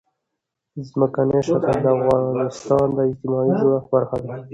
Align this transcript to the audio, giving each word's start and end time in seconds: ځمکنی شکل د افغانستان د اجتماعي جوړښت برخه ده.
ځمکنی 0.87 1.39
شکل 1.47 1.73
د 1.83 1.85
افغانستان 1.99 2.87
د 2.93 2.97
اجتماعي 3.09 3.51
جوړښت 3.59 3.87
برخه 3.93 4.17
ده. 4.25 4.33